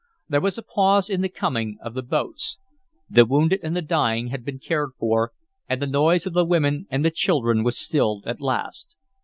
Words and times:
There 0.27 0.41
was 0.41 0.57
a 0.57 0.63
pause 0.63 1.11
in 1.11 1.21
the 1.21 1.29
coming 1.29 1.77
of 1.79 1.93
the 1.93 2.01
boats. 2.01 2.57
The 3.07 3.23
wounded 3.23 3.59
and 3.61 3.77
the 3.77 3.83
dying 3.83 4.29
had 4.29 4.43
been 4.43 4.57
cared 4.57 4.93
for, 4.97 5.31
and 5.69 5.79
the 5.79 5.85
noise 5.85 6.25
of 6.25 6.33
the 6.33 6.43
women 6.43 6.87
and 6.89 7.05
the 7.05 7.11
children 7.11 7.63
was 7.63 7.77
stilled 7.77 8.25
at 8.25 8.41
last. 8.41 8.95